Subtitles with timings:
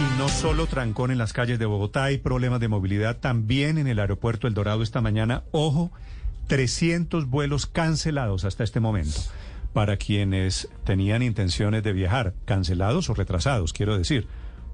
[0.00, 3.86] Y no solo trancón en las calles de Bogotá, hay problemas de movilidad también en
[3.86, 5.44] el aeropuerto El Dorado esta mañana.
[5.52, 5.92] Ojo,
[6.48, 9.20] 300 vuelos cancelados hasta este momento
[9.72, 14.26] para quienes tenían intenciones de viajar, cancelados o retrasados, quiero decir.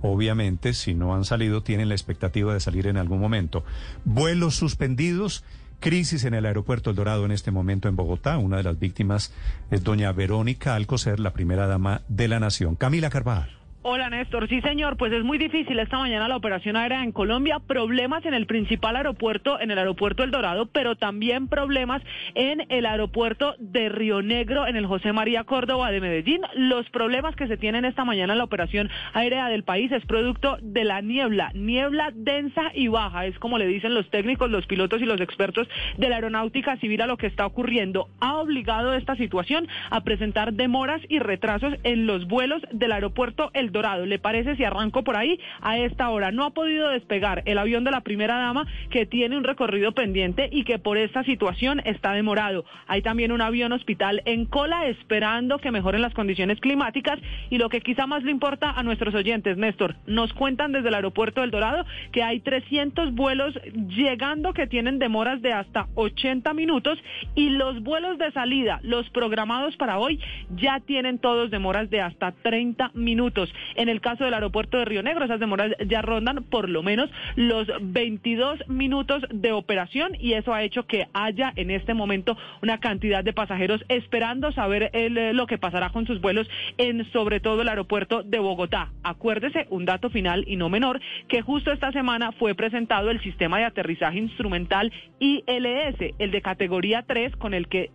[0.00, 3.64] Obviamente, si no han salido, tienen la expectativa de salir en algún momento.
[4.04, 5.42] Vuelos suspendidos,
[5.80, 8.38] crisis en el aeropuerto El Dorado en este momento en Bogotá.
[8.38, 9.32] Una de las víctimas
[9.72, 12.76] es doña Verónica Alcocer, la primera dama de la nación.
[12.76, 13.57] Camila Carvajal.
[13.82, 17.60] Hola Néstor, sí señor, pues es muy difícil esta mañana la operación aérea en Colombia,
[17.60, 22.02] problemas en el principal aeropuerto, en el aeropuerto El Dorado, pero también problemas
[22.34, 26.40] en el aeropuerto de Río Negro, en el José María Córdoba de Medellín.
[26.56, 30.58] Los problemas que se tienen esta mañana en la operación aérea del país es producto
[30.60, 35.00] de la niebla, niebla densa y baja, es como le dicen los técnicos, los pilotos
[35.00, 38.08] y los expertos de la aeronáutica civil a lo que está ocurriendo.
[38.18, 43.67] Ha obligado esta situación a presentar demoras y retrasos en los vuelos del aeropuerto El
[43.72, 44.06] Dorado.
[44.06, 45.38] ¿Le parece si arranco por ahí?
[45.60, 49.36] A esta hora no ha podido despegar el avión de la primera dama que tiene
[49.36, 52.64] un recorrido pendiente y que por esta situación está demorado.
[52.86, 57.18] Hay también un avión hospital en cola esperando que mejoren las condiciones climáticas
[57.50, 60.94] y lo que quizá más le importa a nuestros oyentes, Néstor, nos cuentan desde el
[60.94, 63.54] aeropuerto del Dorado que hay 300 vuelos
[63.88, 66.98] llegando que tienen demoras de hasta 80 minutos
[67.34, 70.20] y los vuelos de salida, los programados para hoy,
[70.56, 73.52] ya tienen todos demoras de hasta 30 minutos.
[73.74, 77.10] En el caso del aeropuerto de Río Negro, esas demoras ya rondan por lo menos
[77.36, 82.78] los 22 minutos de operación y eso ha hecho que haya en este momento una
[82.80, 87.62] cantidad de pasajeros esperando saber eh, lo que pasará con sus vuelos en sobre todo
[87.62, 88.90] el aeropuerto de Bogotá.
[89.02, 93.58] Acuérdese, un dato final y no menor, que justo esta semana fue presentado el sistema
[93.58, 97.90] de aterrizaje instrumental ILS, el de categoría 3, con el que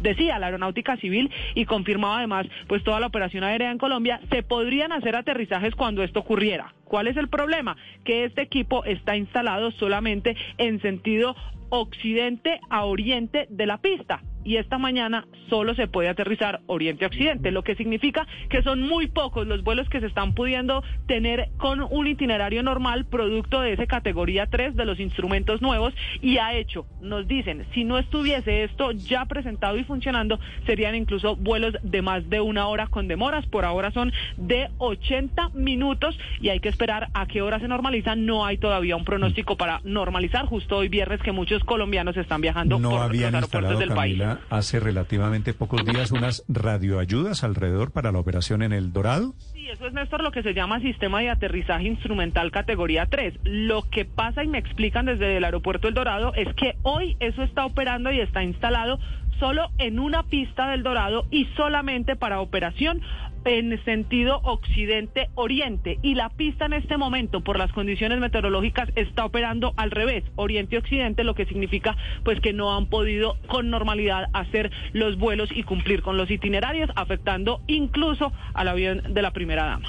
[0.00, 4.42] decía la aeronáutica civil y confirmaba además pues toda la operación aérea en Colombia, se
[4.42, 6.72] podría podrían hacer aterrizajes cuando esto ocurriera.
[6.92, 7.78] ¿Cuál es el problema?
[8.04, 11.34] Que este equipo está instalado solamente en sentido
[11.70, 14.20] occidente a oriente de la pista.
[14.44, 19.46] Y esta mañana solo se puede aterrizar oriente-occidente, lo que significa que son muy pocos
[19.46, 24.46] los vuelos que se están pudiendo tener con un itinerario normal producto de esa categoría
[24.46, 25.94] 3 de los instrumentos nuevos.
[26.20, 31.36] Y ha hecho, nos dicen, si no estuviese esto ya presentado y funcionando, serían incluso
[31.36, 36.48] vuelos de más de una hora con demoras, por ahora son de 80 minutos y
[36.48, 40.46] hay que esperar a qué hora se normalizan, no hay todavía un pronóstico para normalizar,
[40.46, 44.20] justo hoy viernes que muchos colombianos están viajando por los aeropuertos del país
[44.50, 49.34] hace relativamente pocos días unas radioayudas alrededor para la operación en El Dorado.
[49.52, 53.34] Sí, eso es, Néstor, lo que se llama sistema de aterrizaje instrumental categoría 3.
[53.44, 57.42] Lo que pasa y me explican desde el aeropuerto El Dorado es que hoy eso
[57.42, 58.98] está operando y está instalado
[59.38, 63.00] solo en una pista del Dorado y solamente para operación
[63.44, 69.72] en sentido occidente-oriente y la pista en este momento por las condiciones meteorológicas está operando
[69.76, 75.18] al revés, oriente-occidente, lo que significa pues que no han podido con normalidad hacer los
[75.18, 79.88] vuelos y cumplir con los itinerarios, afectando incluso al avión de la primera dama.